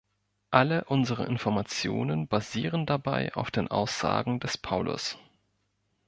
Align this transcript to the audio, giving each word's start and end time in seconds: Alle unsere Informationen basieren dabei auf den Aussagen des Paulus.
Alle 0.49 0.85
unsere 0.85 1.27
Informationen 1.27 2.27
basieren 2.27 2.87
dabei 2.87 3.31
auf 3.35 3.51
den 3.51 3.67
Aussagen 3.67 4.39
des 4.39 4.57
Paulus. 4.57 5.19